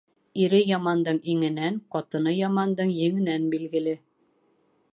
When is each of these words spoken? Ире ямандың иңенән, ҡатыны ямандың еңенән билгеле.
Ире 0.43 0.59
ямандың 0.69 1.19
иңенән, 1.33 1.77
ҡатыны 1.95 2.33
ямандың 2.37 2.95
еңенән 3.01 3.47
билгеле. 3.55 3.95